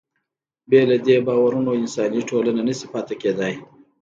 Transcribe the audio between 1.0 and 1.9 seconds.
دې باورونو